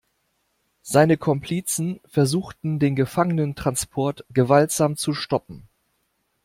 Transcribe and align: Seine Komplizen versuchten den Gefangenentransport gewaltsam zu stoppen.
Seine 0.81 1.15
Komplizen 1.15 1.99
versuchten 2.09 2.79
den 2.79 2.95
Gefangenentransport 2.95 4.25
gewaltsam 4.31 4.97
zu 4.97 5.13
stoppen. 5.13 5.67